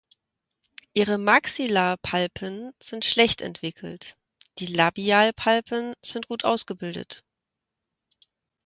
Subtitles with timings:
[0.93, 4.17] Ihre Maxillarpalpen sind schlecht entwickelt,
[4.57, 7.23] die Labialpalpen sind gut ausgebildet.